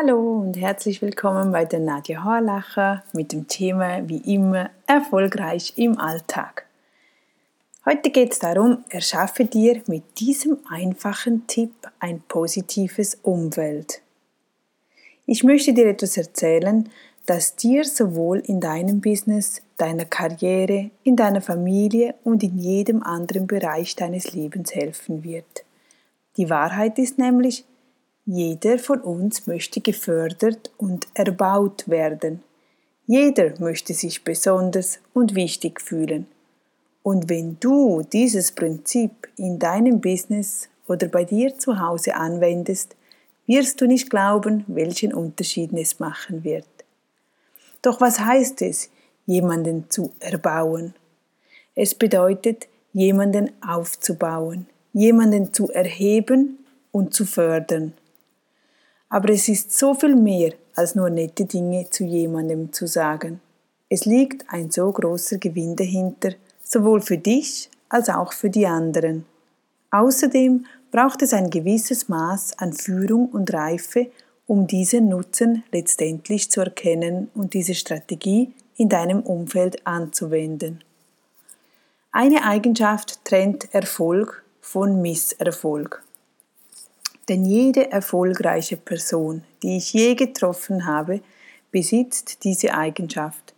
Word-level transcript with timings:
Hallo 0.00 0.42
und 0.42 0.56
herzlich 0.56 1.02
willkommen 1.02 1.50
bei 1.50 1.64
der 1.64 1.80
Nadja 1.80 2.22
Horlacher 2.22 3.02
mit 3.12 3.32
dem 3.32 3.48
Thema 3.48 4.08
wie 4.08 4.18
immer 4.32 4.70
erfolgreich 4.86 5.72
im 5.74 5.98
Alltag. 5.98 6.66
Heute 7.84 8.10
geht 8.10 8.30
es 8.30 8.38
darum, 8.38 8.84
erschaffe 8.90 9.44
dir 9.44 9.82
mit 9.88 10.04
diesem 10.20 10.58
einfachen 10.70 11.48
Tipp 11.48 11.72
ein 11.98 12.20
positives 12.28 13.16
Umfeld. 13.22 14.00
Ich 15.26 15.42
möchte 15.42 15.74
dir 15.74 15.88
etwas 15.88 16.16
erzählen, 16.16 16.88
das 17.26 17.56
dir 17.56 17.84
sowohl 17.84 18.38
in 18.38 18.60
deinem 18.60 19.00
Business, 19.00 19.62
deiner 19.78 20.04
Karriere, 20.04 20.90
in 21.02 21.16
deiner 21.16 21.40
Familie 21.40 22.14
und 22.22 22.44
in 22.44 22.56
jedem 22.56 23.02
anderen 23.02 23.48
Bereich 23.48 23.96
deines 23.96 24.32
Lebens 24.32 24.76
helfen 24.76 25.24
wird. 25.24 25.64
Die 26.36 26.48
Wahrheit 26.48 27.00
ist 27.00 27.18
nämlich, 27.18 27.64
jeder 28.30 28.78
von 28.78 29.00
uns 29.00 29.46
möchte 29.46 29.80
gefördert 29.80 30.70
und 30.76 31.08
erbaut 31.14 31.88
werden. 31.88 32.42
Jeder 33.06 33.58
möchte 33.58 33.94
sich 33.94 34.22
besonders 34.22 34.98
und 35.14 35.34
wichtig 35.34 35.80
fühlen. 35.80 36.26
Und 37.02 37.30
wenn 37.30 37.56
du 37.58 38.02
dieses 38.02 38.52
Prinzip 38.52 39.28
in 39.38 39.58
deinem 39.58 40.02
Business 40.02 40.68
oder 40.86 41.08
bei 41.08 41.24
dir 41.24 41.56
zu 41.56 41.80
Hause 41.80 42.16
anwendest, 42.16 42.96
wirst 43.46 43.80
du 43.80 43.86
nicht 43.86 44.10
glauben, 44.10 44.62
welchen 44.66 45.14
Unterschied 45.14 45.72
es 45.72 45.98
machen 45.98 46.44
wird. 46.44 46.68
Doch 47.80 47.98
was 48.02 48.20
heißt 48.20 48.60
es, 48.60 48.90
jemanden 49.24 49.88
zu 49.88 50.12
erbauen? 50.20 50.94
Es 51.74 51.94
bedeutet, 51.94 52.68
jemanden 52.92 53.52
aufzubauen, 53.66 54.66
jemanden 54.92 55.54
zu 55.54 55.70
erheben 55.70 56.58
und 56.92 57.14
zu 57.14 57.24
fördern. 57.24 57.94
Aber 59.08 59.30
es 59.30 59.48
ist 59.48 59.76
so 59.76 59.94
viel 59.94 60.14
mehr 60.14 60.52
als 60.74 60.94
nur 60.94 61.10
nette 61.10 61.44
Dinge 61.44 61.88
zu 61.90 62.04
jemandem 62.04 62.72
zu 62.72 62.86
sagen. 62.86 63.40
Es 63.88 64.04
liegt 64.04 64.44
ein 64.48 64.70
so 64.70 64.92
großer 64.92 65.38
Gewinn 65.38 65.74
dahinter, 65.74 66.32
sowohl 66.62 67.00
für 67.00 67.18
dich 67.18 67.70
als 67.88 68.10
auch 68.10 68.32
für 68.32 68.50
die 68.50 68.66
anderen. 68.66 69.24
Außerdem 69.90 70.66
braucht 70.90 71.22
es 71.22 71.32
ein 71.32 71.50
gewisses 71.50 72.08
Maß 72.08 72.58
an 72.58 72.74
Führung 72.74 73.28
und 73.30 73.52
Reife, 73.52 74.10
um 74.46 74.66
diesen 74.66 75.08
Nutzen 75.08 75.64
letztendlich 75.72 76.50
zu 76.50 76.60
erkennen 76.60 77.30
und 77.34 77.54
diese 77.54 77.74
Strategie 77.74 78.52
in 78.76 78.88
deinem 78.88 79.20
Umfeld 79.20 79.86
anzuwenden. 79.86 80.82
Eine 82.12 82.44
Eigenschaft 82.44 83.24
trennt 83.24 83.74
Erfolg 83.74 84.42
von 84.60 85.02
Misserfolg. 85.02 86.02
Denn 87.28 87.44
jede 87.44 87.90
erfolgreiche 87.90 88.76
Person, 88.76 89.44
die 89.62 89.76
ich 89.76 89.92
je 89.92 90.14
getroffen 90.14 90.86
habe, 90.86 91.20
besitzt 91.70 92.44
diese 92.44 92.74
Eigenschaft. 92.74 93.54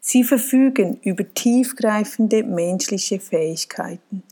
Sie 0.00 0.22
verfügen 0.22 1.00
über 1.02 1.24
tiefgreifende 1.34 2.42
menschliche 2.44 3.18
Fähigkeiten. 3.18 4.22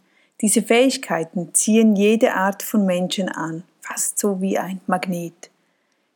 Diese 0.41 0.63
Fähigkeiten 0.63 1.55
ziehen 1.55 1.97
jede 1.97 2.35
Art 2.35 2.63
von 2.63 2.85
Menschen 2.85 3.29
an, 3.29 3.65
fast 3.81 4.19
so 4.19 4.41
wie 4.41 4.59
ein 4.59 4.81
Magnet. 4.87 5.51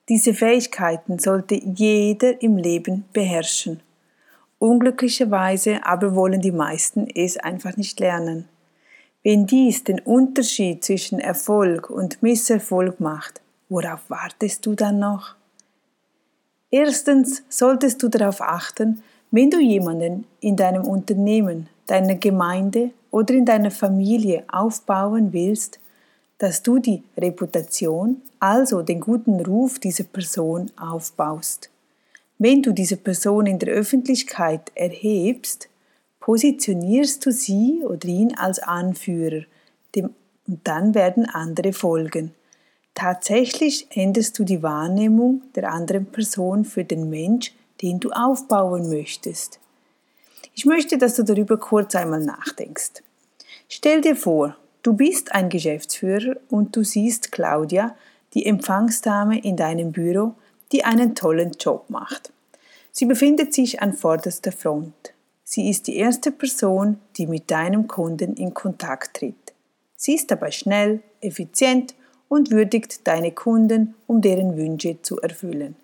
Diese 0.09 0.35
Fähigkeiten 0.35 1.19
sollte 1.19 1.55
jeder 1.55 2.41
im 2.43 2.57
Leben 2.57 3.05
beherrschen. 3.13 3.81
Unglücklicherweise 4.59 5.85
aber 5.85 6.15
wollen 6.15 6.41
die 6.41 6.53
meisten 6.53 7.09
es 7.15 7.37
einfach 7.37 7.77
nicht 7.77 8.01
lernen. 8.01 8.49
Wenn 9.25 9.47
dies 9.47 9.85
den 9.85 10.01
Unterschied 10.01 10.85
zwischen 10.85 11.19
Erfolg 11.19 11.91
und 11.91 12.23
Misserfolg 12.23 13.01
macht, 13.01 13.41
worauf 13.69 14.09
wartest 14.09 14.65
du 14.65 14.75
dann 14.75 15.01
noch? 15.01 15.35
Erstens 16.71 17.43
solltest 17.49 18.03
du 18.03 18.09
darauf 18.09 18.41
achten, 18.41 19.03
wenn 19.31 19.51
du 19.51 19.59
jemanden 19.59 20.25
in 20.41 20.57
deinem 20.57 20.85
Unternehmen, 20.85 21.69
deiner 21.87 22.15
Gemeinde 22.15 22.91
oder 23.11 23.35
in 23.35 23.45
deiner 23.45 23.71
Familie 23.71 24.45
aufbauen 24.51 25.33
willst, 25.33 25.81
dass 26.39 26.63
du 26.63 26.79
die 26.79 27.03
Reputation, 27.17 28.23
also 28.39 28.83
den 28.83 29.01
guten 29.01 29.41
Ruf 29.41 29.79
dieser 29.79 30.05
Person 30.05 30.71
aufbaust. 30.79 31.71
Wenn 32.39 32.63
du 32.63 32.73
diese 32.73 32.97
Person 32.97 33.47
in 33.47 33.59
der 33.59 33.75
Öffentlichkeit 33.75 34.71
erhebst, 34.77 35.69
positionierst 36.21 37.25
du 37.25 37.33
sie 37.33 37.83
oder 37.85 38.07
ihn 38.07 38.35
als 38.37 38.59
Anführer, 38.59 39.45
dem, 39.95 40.15
und 40.47 40.67
dann 40.67 40.95
werden 40.95 41.27
andere 41.27 41.73
folgen. 41.73 42.33
Tatsächlich 42.95 43.87
änderst 43.91 44.39
du 44.39 44.45
die 44.45 44.63
Wahrnehmung 44.63 45.43
der 45.55 45.71
anderen 45.73 46.07
Person 46.07 46.65
für 46.65 46.85
den 46.85 47.09
Mensch, 47.11 47.53
den 47.83 48.01
du 48.01 48.11
aufbauen 48.11 48.89
möchtest. 48.89 49.61
Ich 50.55 50.65
möchte, 50.65 50.99
dass 50.99 51.15
du 51.15 51.23
darüber 51.23 51.59
kurz 51.59 51.95
einmal 51.95 52.21
nachdenkst. 52.21 53.03
Stell 53.69 54.01
dir 54.01 54.17
vor, 54.17 54.57
du 54.83 54.95
bist 54.95 55.33
ein 55.33 55.49
Geschäftsführer 55.49 56.37
und 56.49 56.75
du 56.75 56.83
siehst 56.83 57.31
Claudia, 57.31 57.95
die 58.35 58.47
Empfangsdame 58.47 59.41
in 59.41 59.57
deinem 59.57 59.93
Büro, 59.93 60.35
die 60.73 60.85
einen 60.85 61.15
tollen 61.15 61.53
Job 61.53 61.89
macht. 61.89 62.33
Sie 62.91 63.07
befindet 63.07 63.55
sich 63.55 63.81
an 63.81 63.93
vorderster 63.93 64.51
Front. 64.51 65.13
Sie 65.51 65.71
ist 65.71 65.87
die 65.87 65.97
erste 65.97 66.31
Person, 66.31 66.99
die 67.17 67.27
mit 67.27 67.51
deinem 67.51 67.89
Kunden 67.89 68.35
in 68.35 68.53
Kontakt 68.53 69.17
tritt. 69.17 69.55
Sie 69.97 70.15
ist 70.15 70.31
dabei 70.31 70.51
schnell, 70.51 71.01
effizient 71.23 71.95
und 72.29 72.51
würdigt 72.51 73.07
deine 73.07 73.33
Kunden, 73.33 73.95
um 74.07 74.21
deren 74.21 74.59
Wünsche 74.59 75.01
zu 75.01 75.19
erfüllen. 75.23 75.75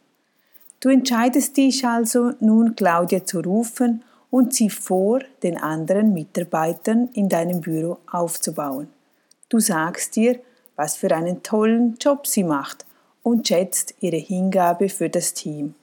Du 0.81 0.91
entscheidest 0.91 1.57
dich 1.57 1.87
also 1.87 2.33
nun, 2.41 2.77
Claudia 2.77 3.25
zu 3.25 3.41
rufen 3.41 4.05
und 4.31 4.53
sie 4.53 4.69
vor 4.69 5.21
den 5.43 5.57
anderen 5.57 6.13
Mitarbeitern 6.13 7.09
in 7.15 7.31
deinem 7.31 7.63
Büro 7.63 7.97
aufzubauen. 8.13 8.89
Du 9.49 9.61
sagst 9.61 10.17
dir, 10.17 10.39
was 10.77 10.99
für 10.99 11.11
einen 11.17 11.43
tollen 11.43 11.97
Job 11.99 12.27
sie 12.27 12.45
macht 12.45 12.85
und 13.23 13.49
schätzt 13.49 13.95
ihre 14.01 14.19
Hingabe 14.19 14.91
für 14.91 15.09
das 15.09 15.33
Team. 15.33 15.75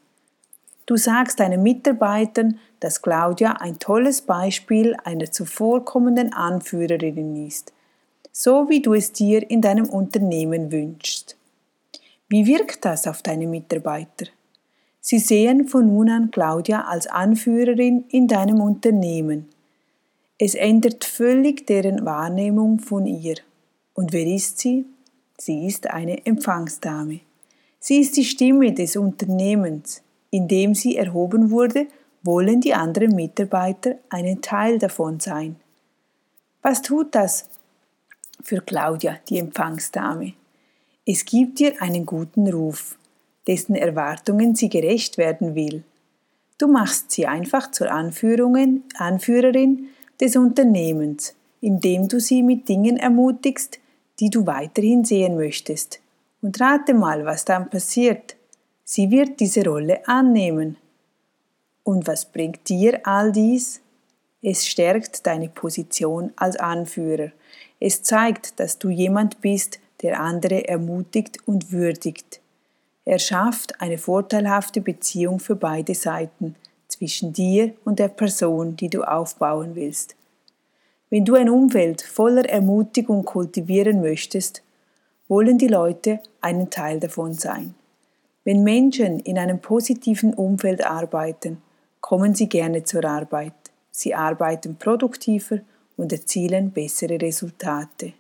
Du 0.92 0.98
sagst 0.98 1.40
deinen 1.40 1.64
Mitarbeitern, 1.64 2.60
dass 2.82 3.02
Claudia 3.02 3.54
ein 3.54 3.80
tolles 3.80 4.24
Beispiel 4.24 4.94
einer 5.06 5.32
zuvorkommenden 5.32 6.34
Anführerin 6.34 7.48
ist, 7.48 7.72
so 8.34 8.68
wie 8.68 8.82
du 8.82 8.94
es 8.94 9.14
dir 9.14 9.50
in 9.50 9.62
deinem 9.62 9.88
Unternehmen 9.88 10.70
wünschst. 10.70 11.38
Wie 12.28 12.46
wirkt 12.46 12.84
das 12.84 13.08
auf 13.08 13.22
deine 13.22 13.48
Mitarbeiter? 13.48 14.26
Sie 15.00 15.20
sehen 15.20 15.70
von 15.70 15.86
nun 15.86 16.10
an 16.10 16.30
Claudia 16.30 16.82
als 16.82 17.08
Anführerin 17.08 18.04
in 18.10 18.28
deinem 18.28 18.60
Unternehmen. 18.60 19.48
Es 20.38 20.56
ändert 20.56 21.06
völlig 21.06 21.66
deren 21.68 22.04
Wahrnehmung 22.04 22.80
von 22.80 23.06
ihr. 23.06 23.36
Und 23.94 24.12
wer 24.12 24.28
ist 24.28 24.60
sie? 24.60 24.86
Sie 25.38 25.68
ist 25.68 25.90
eine 25.90 26.26
Empfangsdame. 26.26 27.22
Sie 27.80 28.02
ist 28.02 28.18
die 28.18 28.26
Stimme 28.26 28.74
des 28.74 28.98
Unternehmens. 28.98 30.02
Indem 30.32 30.74
sie 30.74 30.98
erhoben 30.98 31.52
wurde, 31.52 31.88
wollen 32.24 32.62
die 32.62 32.74
anderen 32.74 33.16
Mitarbeiter 33.16 33.96
einen 34.10 34.42
Teil 34.42 34.80
davon 34.80 35.20
sein. 35.20 35.58
Was 36.62 36.82
tut 36.82 37.14
das 37.16 37.50
für 38.42 38.62
Claudia, 38.62 39.18
die 39.30 39.40
Empfangsdame? 39.40 40.34
Es 41.06 41.26
gibt 41.26 41.60
ihr 41.60 41.82
einen 41.82 42.06
guten 42.06 42.52
Ruf, 42.52 42.98
dessen 43.48 43.76
Erwartungen 43.76 44.56
sie 44.56 44.70
gerecht 44.70 45.18
werden 45.18 45.56
will. 45.56 45.84
Du 46.58 46.68
machst 46.68 47.12
sie 47.12 47.26
einfach 47.26 47.72
zur 47.72 47.92
Anführerin 47.92 48.84
des 50.22 50.36
Unternehmens, 50.36 51.34
indem 51.60 52.08
du 52.08 52.20
sie 52.20 52.44
mit 52.44 52.70
Dingen 52.70 52.98
ermutigst, 52.98 53.80
die 54.20 54.30
du 54.30 54.46
weiterhin 54.46 55.04
sehen 55.04 55.36
möchtest. 55.36 56.00
Und 56.44 56.62
rate 56.62 56.94
mal, 56.94 57.26
was 57.26 57.46
dann 57.46 57.70
passiert. 57.70 58.36
Sie 58.94 59.10
wird 59.10 59.40
diese 59.40 59.64
Rolle 59.64 60.06
annehmen. 60.06 60.76
Und 61.86 62.08
was 62.08 62.26
bringt 62.26 62.68
dir 62.68 63.00
all 63.08 63.32
dies? 63.32 63.80
Es 64.42 64.68
stärkt 64.68 65.26
deine 65.26 65.48
Position 65.48 66.34
als 66.36 66.58
Anführer. 66.58 67.32
Es 67.80 68.04
zeigt, 68.04 68.60
dass 68.60 68.80
du 68.80 68.90
jemand 68.90 69.40
bist, 69.40 69.80
der 70.02 70.20
andere 70.20 70.68
ermutigt 70.68 71.38
und 71.46 71.72
würdigt. 71.72 72.42
Er 73.06 73.18
schafft 73.18 73.80
eine 73.80 73.98
vorteilhafte 73.98 74.82
Beziehung 74.82 75.40
für 75.40 75.56
beide 75.56 75.96
Seiten 75.96 76.58
zwischen 76.90 77.32
dir 77.32 77.74
und 77.86 77.98
der 77.98 78.10
Person, 78.10 78.76
die 78.76 78.90
du 78.90 79.04
aufbauen 79.04 79.74
willst. 79.74 80.18
Wenn 81.10 81.24
du 81.24 81.36
ein 81.36 81.50
Umfeld 81.50 82.02
voller 82.02 82.44
Ermutigung 82.44 83.24
kultivieren 83.24 84.02
möchtest, 84.02 84.62
wollen 85.30 85.58
die 85.58 85.70
Leute 85.70 86.20
einen 86.42 86.70
Teil 86.70 87.00
davon 87.00 87.36
sein. 87.36 87.74
Wenn 88.44 88.64
Menschen 88.64 89.20
in 89.20 89.38
einem 89.38 89.60
positiven 89.60 90.34
Umfeld 90.34 90.84
arbeiten, 90.86 91.62
kommen 92.00 92.34
sie 92.34 92.50
gerne 92.50 92.84
zur 92.84 93.06
Arbeit. 93.06 93.54
Sie 93.92 94.16
arbeiten 94.16 94.78
produktiver 94.78 95.60
und 95.96 96.12
erzielen 96.12 96.72
bessere 96.72 97.22
Resultate. 97.22 98.14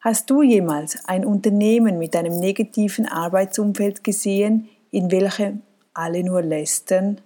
Hast 0.00 0.28
du 0.28 0.42
jemals 0.42 0.98
ein 1.06 1.24
Unternehmen 1.24 1.98
mit 1.98 2.16
einem 2.16 2.38
negativen 2.38 3.06
Arbeitsumfeld 3.06 4.02
gesehen, 4.02 4.68
in 4.90 5.10
welchem 5.10 5.62
alle 5.94 6.24
nur 6.24 6.42
lästern? 6.42 7.20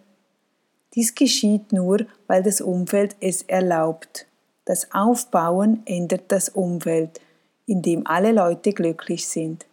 Dies 0.94 1.14
geschieht 1.14 1.72
nur, 1.72 2.06
weil 2.26 2.42
das 2.42 2.60
Umfeld 2.60 3.16
es 3.20 3.42
erlaubt. 3.42 4.26
Das 4.64 4.92
Aufbauen 4.92 5.82
ändert 5.86 6.24
das 6.28 6.50
Umfeld, 6.50 7.20
in 7.66 7.80
dem 7.82 8.06
alle 8.06 8.32
Leute 8.32 8.72
glücklich 8.72 9.26
sind. 9.26 9.64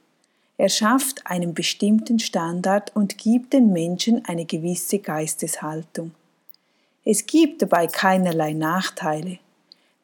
Er 0.57 0.69
schafft 0.69 1.21
einen 1.25 1.53
bestimmten 1.53 2.19
Standard 2.19 2.95
und 2.95 3.17
gibt 3.17 3.53
den 3.53 3.73
Menschen 3.73 4.23
eine 4.25 4.45
gewisse 4.45 4.99
Geisteshaltung. 4.99 6.11
Es 7.03 7.25
gibt 7.25 7.61
dabei 7.61 7.87
keinerlei 7.87 8.53
Nachteile. 8.53 9.39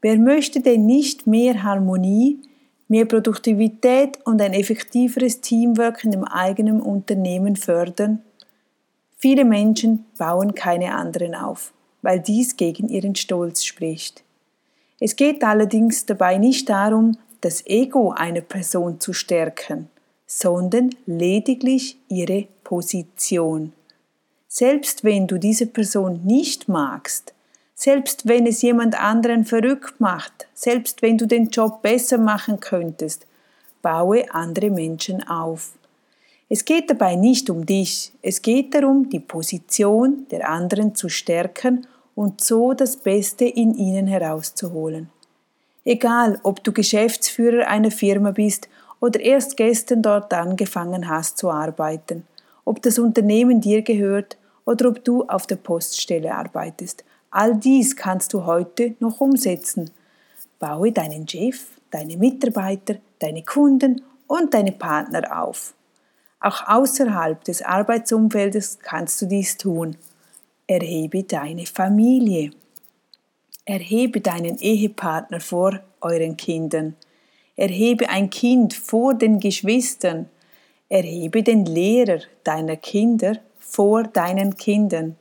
Wer 0.02 0.18
möchte 0.18 0.60
denn 0.60 0.86
nicht 0.86 1.26
mehr 1.26 1.64
Harmonie, 1.64 2.40
mehr 2.88 3.06
Produktivität 3.06 4.20
und 4.26 4.42
ein 4.42 4.54
effektiveres 4.54 5.42
Teamwork 5.42 6.04
in 6.04 6.12
dem 6.12 6.26
eigenen 6.26 6.82
Unternehmen 6.82 7.56
fördern? 7.56 8.22
Viele 9.18 9.46
Menschen 9.46 10.06
bauen 10.18 10.54
keine 10.54 10.96
anderen 10.96 11.34
auf, 11.34 11.72
weil 12.02 12.20
dies 12.20 12.58
gegen 12.58 12.90
ihren 12.90 13.16
Stolz 13.16 13.64
spricht. 13.64 14.24
Es 15.00 15.16
geht 15.16 15.44
allerdings 15.44 16.06
dabei 16.06 16.38
nicht 16.38 16.70
darum, 16.70 17.18
das 17.42 17.66
Ego 17.66 18.12
einer 18.12 18.42
Person 18.42 19.00
zu 19.00 19.14
stärken, 19.14 19.90
sondern 20.34 20.96
lediglich 21.08 21.98
ihre 22.08 22.48
Position. 22.64 23.74
Selbst 24.48 25.04
wenn 25.04 25.28
du 25.28 25.38
diese 25.38 25.66
Person 25.66 26.22
nicht 26.24 26.70
magst, 26.70 27.34
selbst 27.76 28.26
wenn 28.26 28.48
es 28.48 28.62
jemand 28.62 28.98
anderen 28.98 29.44
verrückt 29.44 30.00
macht, 30.00 30.48
selbst 30.54 31.02
wenn 31.02 31.18
du 31.18 31.26
den 31.26 31.50
Job 31.50 31.82
besser 31.82 32.18
machen 32.18 32.62
könntest, 32.62 33.28
baue 33.82 34.34
andere 34.34 34.70
Menschen 34.70 35.28
auf. 35.28 35.74
Es 36.48 36.64
geht 36.64 36.90
dabei 36.90 37.16
nicht 37.16 37.50
um 37.50 37.66
dich, 37.66 38.14
es 38.22 38.42
geht 38.42 38.74
darum, 38.74 39.10
die 39.10 39.20
Position 39.20 40.28
der 40.32 40.50
anderen 40.50 40.96
zu 40.96 41.10
stärken 41.10 41.88
und 42.16 42.40
so 42.40 42.72
das 42.72 42.96
Beste 42.96 43.44
in 43.46 43.76
ihnen 43.76 44.08
herauszuholen. 44.08 45.10
Egal, 45.84 46.40
ob 46.44 46.64
du 46.64 46.72
Geschäftsführer 46.72 47.68
einer 47.68 47.92
Firma 47.92 48.32
bist 48.32 48.70
oder 49.02 49.20
erst 49.20 49.58
gestern 49.58 50.02
dort 50.02 50.34
angefangen 50.34 51.10
hast 51.10 51.38
zu 51.38 51.52
arbeiten, 51.52 52.26
ob 52.64 52.82
das 52.82 52.98
Unternehmen 52.98 53.60
dir 53.60 53.82
gehört 53.82 54.38
oder 54.64 54.88
ob 54.88 55.04
du 55.04 55.28
auf 55.28 55.46
der 55.46 55.58
Poststelle 55.58 56.34
arbeitest, 56.34 57.04
All 57.34 57.56
dies 57.56 57.96
kannst 57.96 58.34
du 58.34 58.46
heute 58.46 58.96
noch 59.00 59.22
umsetzen. 59.22 59.90
Baue 60.60 60.92
deinen 60.92 61.26
Chef, 61.28 61.66
deine 61.90 62.18
Mitarbeiter, 62.18 62.96
deine 63.20 63.44
Kunden 63.44 64.02
und 64.28 64.54
deine 64.54 64.74
Partner 64.74 65.42
auf. 65.42 65.74
Auch 66.42 66.68
außerhalb 66.68 67.42
des 67.46 67.62
Arbeitsumfeldes 67.62 68.80
kannst 68.80 69.22
du 69.22 69.28
dies 69.28 69.58
tun. 69.58 69.96
Erhebe 70.68 71.24
deine 71.24 71.66
Familie. 71.66 72.52
Erhebe 73.64 74.20
deinen 74.20 74.58
Ehepartner 74.58 75.40
vor 75.40 75.80
euren 76.02 76.36
Kindern. 76.36 76.98
Erhebe 77.62 78.10
ein 78.10 78.32
Kind 78.32 78.74
vor 78.74 79.14
den 79.14 79.40
Geschwistern. 79.40 80.28
Erhebe 80.90 81.44
den 81.44 81.64
Lehrer 81.64 82.22
deiner 82.44 82.76
Kinder 82.76 83.38
vor 83.60 84.02
deinen 84.02 84.58
Kindern. 84.58 85.16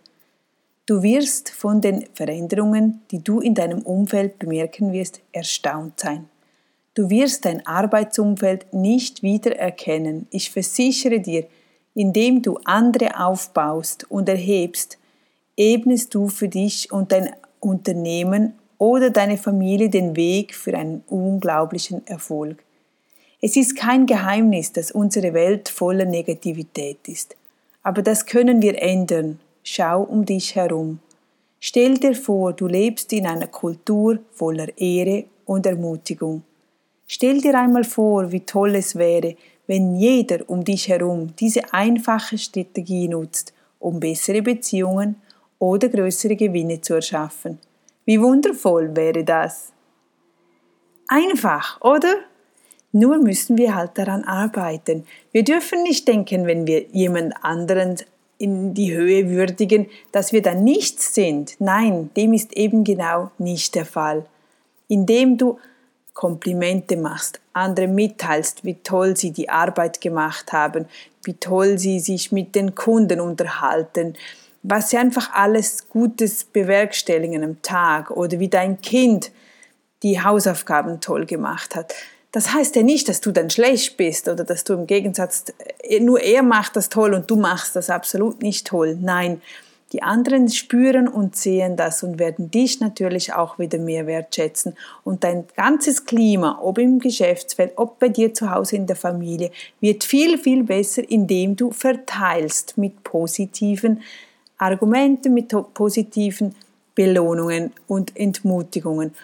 Du 0.87 1.03
wirst 1.03 1.51
von 1.51 1.83
den 1.83 2.07
Veränderungen, 2.15 3.03
die 3.11 3.23
du 3.23 3.41
in 3.41 3.55
deinem 3.55 3.83
Umfeld 3.83 4.39
bemerken 4.39 4.91
wirst, 4.91 5.21
erstaunt 5.33 6.01
sein. 6.01 6.31
Du 6.95 7.11
wirst 7.11 7.45
dein 7.45 7.67
Arbeitsumfeld 7.67 8.73
nicht 8.73 9.23
wiedererkennen. 9.23 10.27
Ich 10.31 10.51
versichere 10.51 11.21
dir, 11.21 11.45
indem 11.95 12.41
du 12.41 12.59
andere 12.65 13.21
aufbaust 13.21 14.11
und 14.11 14.31
erhebst, 14.31 14.97
ebnest 15.59 16.15
du 16.15 16.29
für 16.29 16.49
dich 16.49 16.91
und 16.91 17.13
dein 17.13 17.35
Unternehmen 17.61 18.55
oder 18.81 19.11
deine 19.11 19.37
Familie 19.37 19.91
den 19.91 20.17
Weg 20.17 20.55
für 20.55 20.77
einen 20.77 21.05
unglaublichen 21.07 22.05
Erfolg. 22.07 22.65
Es 23.43 23.55
ist 23.57 23.77
kein 23.77 24.07
Geheimnis, 24.07 24.73
dass 24.73 24.91
unsere 24.91 25.35
Welt 25.35 25.69
voller 25.69 26.07
Negativität 26.07 27.07
ist. 27.07 27.37
Aber 27.83 28.01
das 28.01 28.25
können 28.25 28.63
wir 28.63 28.81
ändern 28.83 29.39
Schau 29.63 30.03
um 30.03 30.25
dich 30.25 30.57
herum. 30.57 31.01
Stell 31.61 31.99
dir 31.99 32.15
vor, 32.15 32.55
du 32.55 32.67
lebst 32.67 33.13
in 33.13 33.27
einer 33.27 33.49
Kultur 33.49 34.19
voller 34.33 34.69
Ehre 34.79 35.25
und 35.45 35.67
Ermutigung. 35.67 36.43
Stell 37.07 37.43
dir 37.43 37.59
einmal 37.59 37.85
vor, 37.85 38.33
wie 38.33 38.41
toll 38.41 38.77
es 38.77 38.97
wäre, 38.97 39.37
wenn 39.67 39.95
jeder 39.97 40.49
um 40.49 40.65
dich 40.65 40.89
herum 40.89 41.35
diese 41.39 41.75
einfache 41.75 42.39
Strategie 42.39 43.09
nutzt, 43.09 43.53
um 43.79 44.01
bessere 44.01 44.41
Beziehungen 44.41 45.17
oder 45.59 45.91
größere 45.91 46.37
Gewinne 46.37 46.81
zu 46.81 46.95
erschaffen. 46.95 47.59
Wie 48.05 48.21
wundervoll 48.21 48.97
wäre 48.97 49.25
das? 49.25 49.73
Einfach, 51.09 51.81
oder? 51.81 52.15
Nur 52.93 53.19
müssen 53.19 53.57
wir 53.57 53.75
halt 53.75 53.99
daran 53.99 54.25
arbeiten. 54.25 55.07
Wir 55.33 55.45
dürfen 55.45 55.83
nicht 55.83 56.09
denken, 56.09 56.47
wenn 56.47 56.67
wir 56.67 56.87
jemand 56.89 57.35
anderen 57.43 57.97
in 58.39 58.75
die 58.75 58.95
Höhe 58.95 59.29
würdigen, 59.29 59.87
dass 60.13 60.33
wir 60.33 60.43
dann 60.43 60.65
nichts 60.65 61.15
sind. 61.15 61.57
Nein, 61.59 62.11
dem 62.17 62.33
ist 62.33 62.55
eben 62.55 62.85
genau 62.85 63.31
nicht 63.39 63.75
der 63.75 63.85
Fall. 63.85 64.25
Indem 64.89 65.37
du 65.37 65.59
Komplimente 66.15 66.97
machst, 66.97 67.41
andere 67.53 67.87
mitteilst, 67.87 68.65
wie 68.65 68.75
toll 68.75 69.17
sie 69.17 69.31
die 69.31 69.49
Arbeit 69.49 70.01
gemacht 70.01 70.53
haben, 70.53 70.87
wie 71.23 71.35
toll 71.35 71.79
sie 71.79 72.01
sich 72.01 72.33
mit 72.33 72.55
den 72.55 72.75
Kunden 72.75 73.21
unterhalten, 73.21 74.15
was 74.63 74.91
sie 74.91 74.99
einfach 74.99 75.33
alles 75.33 75.89
Gutes 75.89 76.45
bewerkstelligen 76.45 77.43
am 77.43 77.63
Tag 77.63 78.11
oder 78.11 78.39
wie 78.39 78.49
dein 78.49 78.81
Kind 78.81 79.31
die 80.03 80.23
Hausaufgaben 80.23 81.01
toll 81.01 81.27
gemacht 81.27 81.75
hat. 81.75 81.95
Das 82.33 82.55
heißt 82.55 82.77
ja 82.77 82.83
nicht, 82.83 83.09
dass 83.09 83.21
du 83.21 83.33
dann 83.33 83.51
schlecht 83.51 83.97
bist 83.97 84.29
oder 84.29 84.45
dass 84.45 84.65
du 84.65 84.75
im 84.75 84.87
Gegensatz, 84.87 85.47
äh, 85.83 86.01
nur 86.01 86.21
er 86.21 86.43
macht 86.43 86.77
das 86.77 86.89
toll 86.89 87.15
und 87.15 87.31
du 87.31 87.37
machst 87.37 87.75
das 87.75 87.91
absolut 87.91 88.43
nicht 88.43 88.67
toll. 88.67 88.97
Nein, 89.01 89.43
die 89.93 90.03
anderen 90.05 90.49
spüren 90.49 91.09
und 91.09 91.35
sehen 91.35 91.77
das 91.77 92.05
und 92.05 92.21
werden 92.21 92.51
dich 92.51 92.79
natürlich 92.79 93.33
auch 93.33 93.59
wieder 93.59 93.79
mehr 93.79 94.07
wertschätzen. 94.07 94.77
Und 95.03 95.25
dein 95.25 95.47
ganzes 95.57 96.05
Klima, 96.05 96.61
ob 96.63 96.79
im 96.79 97.01
Geschäftsfeld, 97.01 97.73
ob 97.75 97.99
bei 97.99 98.09
dir 98.09 98.33
zu 98.33 98.53
Hause 98.53 98.77
in 98.77 98.87
der 98.87 98.95
Familie, 98.95 99.51
wird 99.81 100.05
viel, 100.05 100.39
viel 100.39 100.63
besser, 100.63 101.03
indem 101.11 101.57
du 101.57 101.73
verteilst 101.73 102.79
mit 102.79 103.03
positiven 103.03 104.03
Argumenten, 104.61 105.35
mit 105.35 105.55
positiven 105.75 106.55
Belohnungen 106.95 107.73
und 107.87 108.17
Entmutigungen. 108.17 109.15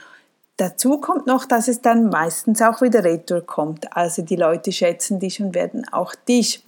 Dazu 0.56 0.98
kommt 0.98 1.26
noch, 1.26 1.44
dass 1.44 1.68
es 1.68 1.82
dann 1.82 2.08
meistens 2.08 2.62
auch 2.62 2.80
wieder 2.80 3.04
retour 3.04 3.42
kommt. 3.42 3.94
Also 3.94 4.22
die 4.22 4.36
Leute 4.36 4.72
schätzen 4.72 5.20
dich 5.20 5.40
und 5.42 5.54
werden 5.54 5.86
auch 5.92 6.14
dich 6.14 6.62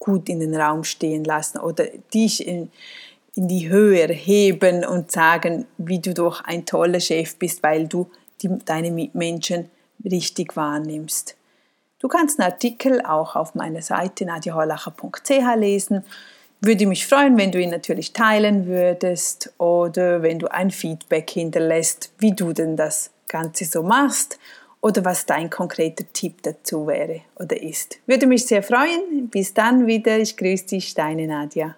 gut 0.00 0.28
in 0.28 0.40
den 0.40 0.54
Raum 0.54 0.82
stehen 0.82 1.24
lassen 1.24 1.58
oder 1.58 1.86
dich 2.12 2.46
in, 2.46 2.70
in 3.36 3.46
die 3.46 3.68
Höhe 3.68 4.08
heben 4.08 4.84
und 4.84 5.12
sagen, 5.12 5.66
wie 5.78 6.00
du 6.00 6.12
doch 6.12 6.42
ein 6.42 6.66
toller 6.66 7.00
Chef 7.00 7.36
bist, 7.36 7.62
weil 7.62 7.86
du 7.86 8.10
die, 8.42 8.50
deine 8.64 8.90
Mitmenschen 8.90 9.70
richtig 10.04 10.56
wahrnimmst. 10.56 11.36
Du 12.00 12.08
kannst 12.08 12.40
einen 12.40 12.50
Artikel 12.50 13.00
auch 13.00 13.36
auf 13.36 13.54
meiner 13.54 13.80
Seite 13.80 14.26
nadiaholacher.ch 14.26 15.56
lesen 15.56 16.04
würde 16.66 16.86
mich 16.86 17.06
freuen, 17.06 17.36
wenn 17.36 17.52
du 17.52 17.60
ihn 17.60 17.70
natürlich 17.70 18.12
teilen 18.12 18.66
würdest 18.66 19.52
oder 19.58 20.22
wenn 20.22 20.38
du 20.38 20.50
ein 20.50 20.70
Feedback 20.70 21.30
hinterlässt, 21.30 22.12
wie 22.18 22.32
du 22.32 22.52
denn 22.52 22.76
das 22.76 23.10
Ganze 23.28 23.64
so 23.64 23.82
machst 23.82 24.38
oder 24.80 25.04
was 25.04 25.26
dein 25.26 25.50
konkreter 25.50 26.04
Tipp 26.12 26.42
dazu 26.42 26.86
wäre 26.86 27.22
oder 27.36 27.60
ist. 27.60 27.98
Würde 28.06 28.26
mich 28.26 28.46
sehr 28.46 28.62
freuen. 28.62 29.28
Bis 29.30 29.54
dann 29.54 29.86
wieder. 29.86 30.18
Ich 30.18 30.36
grüße 30.36 30.66
dich, 30.66 30.94
deine 30.94 31.26
Nadja. 31.26 31.74